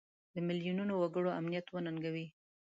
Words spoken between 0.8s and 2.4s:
وګړو امنیت وننګوي.